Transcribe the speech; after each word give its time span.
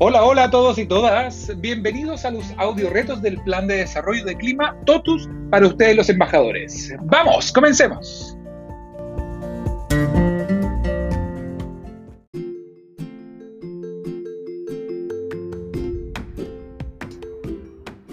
Hola, 0.00 0.24
hola 0.24 0.44
a 0.44 0.50
todos 0.52 0.78
y 0.78 0.86
todas. 0.86 1.50
Bienvenidos 1.60 2.24
a 2.24 2.30
los 2.30 2.44
audio 2.56 2.88
retos 2.88 3.20
del 3.20 3.36
Plan 3.42 3.66
de 3.66 3.78
Desarrollo 3.78 4.24
de 4.24 4.36
Clima 4.36 4.76
TOTUS 4.86 5.28
para 5.50 5.66
ustedes 5.66 5.96
los 5.96 6.08
embajadores. 6.08 6.94
Vamos, 7.02 7.50
comencemos. 7.50 8.36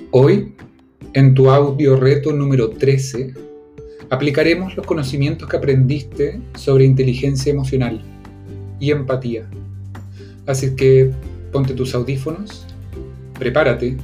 Hoy, 0.09 0.55
en 1.13 1.36
tu 1.36 1.52
audio 1.52 1.98
reto 1.98 2.34
número 2.34 2.72
13, 2.72 3.31
aplicaremos 4.09 4.76
los 4.76 4.88
conocimientos 4.88 5.48
que 5.48 5.58
aprendiste 5.58 6.41
sobre 6.55 6.86
inteligencia 6.86 7.52
emocional 7.52 8.02
y 8.80 8.90
empatía. 8.90 9.48
Así 10.48 10.76
que 10.76 11.13
ponte 11.52 11.73
tus 11.73 11.95
audífonos, 11.95 12.66
prepárate 13.38 13.98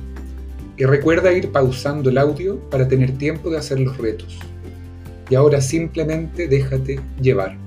y 0.77 0.85
recuerda 0.85 1.31
ir 1.33 1.51
pausando 1.51 2.09
el 2.09 2.17
audio 2.17 2.59
para 2.69 2.87
tener 2.87 3.17
tiempo 3.17 3.49
de 3.49 3.57
hacer 3.57 3.79
los 3.79 3.97
retos. 3.97 4.39
Y 5.29 5.35
ahora 5.35 5.61
simplemente 5.61 6.47
déjate 6.47 6.99
llevar. 7.21 7.57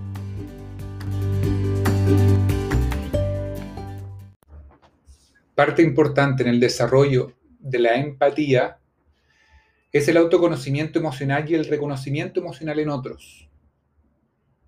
Parte 5.54 5.82
importante 5.82 6.42
en 6.42 6.48
el 6.48 6.60
desarrollo 6.60 7.32
de 7.60 7.78
la 7.78 7.94
empatía 7.94 8.78
es 9.92 10.08
el 10.08 10.16
autoconocimiento 10.16 10.98
emocional 10.98 11.48
y 11.48 11.54
el 11.54 11.66
reconocimiento 11.66 12.40
emocional 12.40 12.80
en 12.80 12.88
otros, 12.88 13.48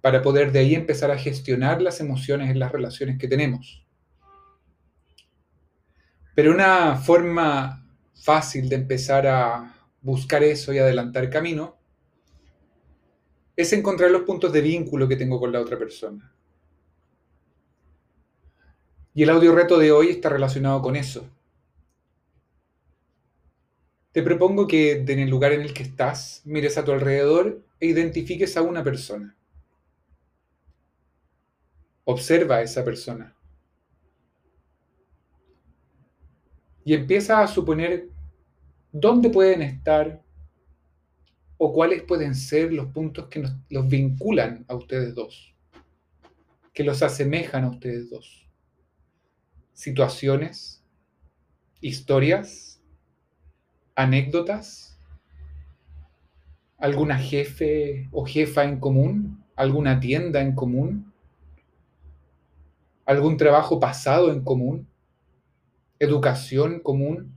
para 0.01 0.23
poder 0.23 0.53
de 0.53 0.61
ahí 0.61 0.75
empezar 0.77 1.11
a 1.11 1.19
gestionar 1.19 1.83
las 1.83 1.99
emociones 2.01 2.49
en 2.49 2.61
las 2.61 2.71
relaciones 2.71 3.19
que 3.19 3.27
tenemos. 3.27 3.86
Pero 6.37 6.53
una 6.53 6.97
forma 6.97 7.83
fácil 8.15 8.69
de 8.69 8.77
empezar 8.77 9.27
a 9.27 9.75
buscar 10.03 10.43
eso 10.43 10.71
y 10.71 10.79
adelantar 10.79 11.31
camino 11.31 11.79
es 13.57 13.73
encontrar 13.73 14.11
los 14.11 14.25
puntos 14.25 14.53
de 14.53 14.61
vínculo 14.61 15.09
que 15.09 15.17
tengo 15.17 15.41
con 15.41 15.51
la 15.51 15.63
otra 15.63 15.79
persona. 15.79 16.31
Y 19.15 19.23
el 19.23 19.31
audio 19.31 19.55
reto 19.55 19.79
de 19.79 19.93
hoy 19.93 20.11
está 20.11 20.29
relacionado 20.29 20.83
con 20.83 20.95
eso. 20.95 21.27
Te 24.13 24.23
propongo 24.23 24.67
que 24.67 24.93
en 25.09 25.19
el 25.19 25.31
lugar 25.31 25.53
en 25.53 25.63
el 25.63 25.73
que 25.73 25.85
estás 25.85 26.43
mires 26.45 26.77
a 26.77 26.85
tu 26.85 26.93
alrededor 26.93 27.63
e 27.81 27.87
identifiques 27.87 28.59
a 28.59 28.63
una 28.63 28.85
persona. 28.85 29.35
Observa 32.05 32.57
a 32.57 32.63
esa 32.63 32.85
persona. 32.85 33.36
Y 36.87 36.95
empieza 36.95 37.43
a 37.43 37.49
suponer 37.49 38.09
dónde 38.93 39.29
pueden 39.29 39.61
estar 39.61 40.23
o 41.59 41.73
cuáles 41.73 42.05
pueden 42.05 42.33
ser 42.37 42.73
los 42.73 42.87
puntos 42.93 43.27
que 43.27 43.43
los 43.71 43.89
vinculan 43.89 44.65
a 44.69 44.77
ustedes 44.77 45.13
dos, 45.13 45.53
que 46.73 46.85
los 46.85 47.03
asemejan 47.03 47.65
a 47.65 47.71
ustedes 47.71 48.09
dos. 48.09 48.49
Situaciones, 49.73 50.85
historias, 51.81 52.81
anécdotas, 53.97 54.97
alguna 56.79 57.19
jefe 57.19 58.09
o 58.13 58.25
jefa 58.25 58.63
en 58.63 58.79
común, 58.79 59.45
alguna 59.57 59.99
tienda 59.99 60.41
en 60.41 60.55
común, 60.55 61.13
algún 63.05 63.37
trabajo 63.37 63.81
pasado 63.81 64.31
en 64.31 64.45
común 64.45 64.87
educación 65.99 66.81
común, 66.81 67.35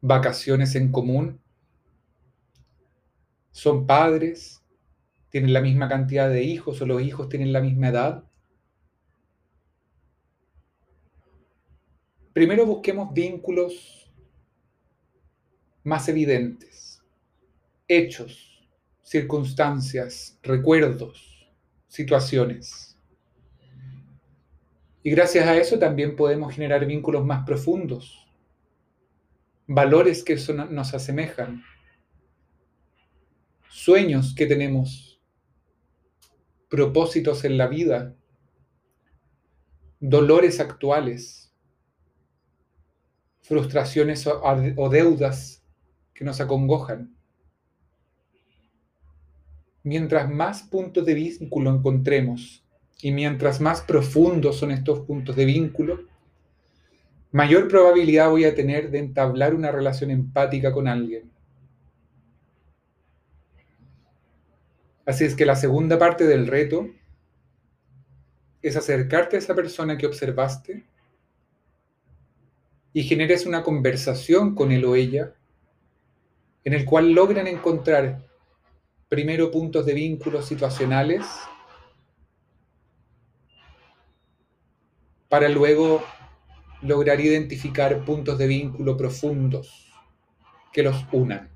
vacaciones 0.00 0.74
en 0.74 0.92
común, 0.92 1.40
son 3.52 3.86
padres, 3.86 4.62
tienen 5.30 5.52
la 5.52 5.60
misma 5.60 5.88
cantidad 5.88 6.28
de 6.28 6.42
hijos 6.42 6.80
o 6.80 6.86
los 6.86 7.02
hijos 7.02 7.28
tienen 7.28 7.52
la 7.52 7.60
misma 7.60 7.88
edad. 7.88 8.24
Primero 12.32 12.66
busquemos 12.66 13.14
vínculos 13.14 14.12
más 15.84 16.08
evidentes, 16.08 17.02
hechos, 17.86 18.68
circunstancias, 19.02 20.38
recuerdos, 20.42 21.48
situaciones. 21.86 22.93
Y 25.06 25.10
gracias 25.10 25.46
a 25.46 25.54
eso 25.58 25.78
también 25.78 26.16
podemos 26.16 26.54
generar 26.54 26.86
vínculos 26.86 27.26
más 27.26 27.44
profundos, 27.44 28.26
valores 29.66 30.24
que 30.24 30.34
nos 30.70 30.94
asemejan, 30.94 31.62
sueños 33.68 34.34
que 34.34 34.46
tenemos, 34.46 35.20
propósitos 36.70 37.44
en 37.44 37.58
la 37.58 37.66
vida, 37.66 38.16
dolores 40.00 40.58
actuales, 40.58 41.54
frustraciones 43.42 44.26
o 44.26 44.88
deudas 44.88 45.62
que 46.14 46.24
nos 46.24 46.40
acongojan. 46.40 47.14
Mientras 49.82 50.30
más 50.30 50.62
puntos 50.62 51.04
de 51.04 51.12
vínculo 51.12 51.74
encontremos 51.74 52.63
y 53.00 53.12
mientras 53.12 53.60
más 53.60 53.82
profundos 53.82 54.56
son 54.56 54.70
estos 54.70 55.00
puntos 55.00 55.36
de 55.36 55.44
vínculo, 55.44 56.04
mayor 57.32 57.68
probabilidad 57.68 58.30
voy 58.30 58.44
a 58.44 58.54
tener 58.54 58.90
de 58.90 58.98
entablar 58.98 59.54
una 59.54 59.70
relación 59.70 60.10
empática 60.10 60.72
con 60.72 60.88
alguien. 60.88 61.30
Así 65.06 65.24
es 65.24 65.34
que 65.34 65.44
la 65.44 65.56
segunda 65.56 65.98
parte 65.98 66.26
del 66.26 66.46
reto 66.46 66.88
es 68.62 68.76
acercarte 68.76 69.36
a 69.36 69.38
esa 69.38 69.54
persona 69.54 69.98
que 69.98 70.06
observaste 70.06 70.84
y 72.94 73.02
generes 73.02 73.44
una 73.44 73.62
conversación 73.62 74.54
con 74.54 74.72
él 74.72 74.84
o 74.86 74.94
ella 74.94 75.34
en 76.64 76.72
el 76.72 76.86
cual 76.86 77.12
logran 77.12 77.46
encontrar 77.46 78.26
primero 79.08 79.50
puntos 79.50 79.84
de 79.84 79.92
vínculo 79.92 80.40
situacionales 80.40 81.26
para 85.34 85.48
luego 85.48 86.00
lograr 86.82 87.20
identificar 87.20 88.04
puntos 88.04 88.38
de 88.38 88.46
vínculo 88.46 88.96
profundos 88.96 89.92
que 90.72 90.84
los 90.84 91.04
unan. 91.10 91.50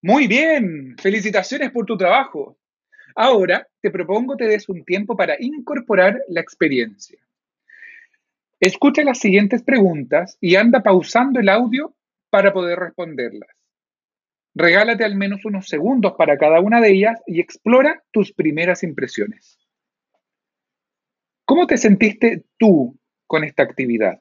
Muy 0.00 0.26
bien, 0.26 0.96
felicitaciones 0.98 1.70
por 1.70 1.84
tu 1.84 1.98
trabajo. 1.98 2.56
Ahora 3.14 3.68
te 3.80 3.90
propongo 3.90 4.36
te 4.36 4.46
des 4.46 4.68
un 4.68 4.84
tiempo 4.84 5.16
para 5.16 5.36
incorporar 5.38 6.20
la 6.28 6.40
experiencia. 6.40 7.18
Escucha 8.60 9.04
las 9.04 9.18
siguientes 9.18 9.62
preguntas 9.62 10.38
y 10.40 10.56
anda 10.56 10.82
pausando 10.82 11.38
el 11.38 11.48
audio 11.48 11.94
para 12.30 12.52
poder 12.52 12.78
responderlas. 12.78 13.50
Regálate 14.54 15.04
al 15.04 15.16
menos 15.16 15.44
unos 15.44 15.68
segundos 15.68 16.14
para 16.16 16.38
cada 16.38 16.60
una 16.60 16.80
de 16.80 16.90
ellas 16.90 17.20
y 17.26 17.40
explora 17.40 18.02
tus 18.12 18.32
primeras 18.32 18.82
impresiones. 18.82 19.58
¿Cómo 21.44 21.66
te 21.66 21.76
sentiste 21.76 22.44
tú 22.56 22.96
con 23.26 23.44
esta 23.44 23.64
actividad? 23.64 24.20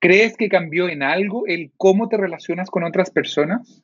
¿Crees 0.00 0.36
que 0.36 0.50
cambió 0.50 0.88
en 0.88 1.02
algo 1.02 1.46
el 1.46 1.72
cómo 1.78 2.08
te 2.08 2.18
relacionas 2.18 2.70
con 2.70 2.84
otras 2.84 3.10
personas? 3.10 3.82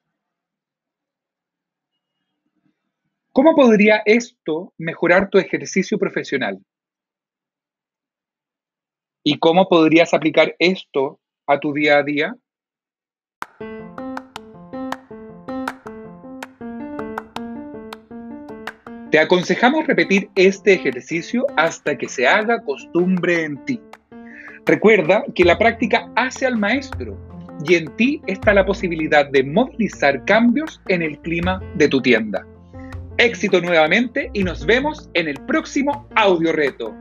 ¿Cómo 3.32 3.54
podría 3.54 4.02
esto 4.06 4.74
mejorar 4.76 5.30
tu 5.30 5.38
ejercicio 5.38 5.98
profesional? 5.98 6.58
¿Y 9.24 9.38
cómo 9.38 9.68
podrías 9.68 10.12
aplicar 10.14 10.56
esto 10.58 11.20
a 11.46 11.60
tu 11.60 11.72
día 11.72 11.98
a 11.98 12.02
día? 12.02 12.34
Te 19.12 19.18
aconsejamos 19.20 19.86
repetir 19.86 20.28
este 20.34 20.72
ejercicio 20.72 21.46
hasta 21.56 21.96
que 21.96 22.08
se 22.08 22.26
haga 22.26 22.64
costumbre 22.64 23.44
en 23.44 23.64
ti. 23.64 23.80
Recuerda 24.66 25.24
que 25.36 25.44
la 25.44 25.56
práctica 25.56 26.10
hace 26.16 26.46
al 26.46 26.56
maestro 26.56 27.16
y 27.64 27.74
en 27.74 27.94
ti 27.94 28.20
está 28.26 28.52
la 28.52 28.66
posibilidad 28.66 29.30
de 29.30 29.44
movilizar 29.44 30.24
cambios 30.24 30.80
en 30.88 31.02
el 31.02 31.20
clima 31.20 31.60
de 31.76 31.88
tu 31.88 32.02
tienda. 32.02 32.44
Éxito 33.20 33.60
nuevamente 33.60 34.30
y 34.32 34.42
nos 34.44 34.64
vemos 34.64 35.10
en 35.12 35.28
el 35.28 35.36
próximo 35.44 36.08
audio 36.14 36.52
reto. 36.52 36.94